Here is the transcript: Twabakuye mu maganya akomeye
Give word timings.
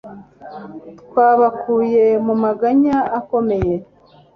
Twabakuye 1.01 2.05
mu 2.25 2.35
maganya 2.43 2.95
akomeye 3.19 3.75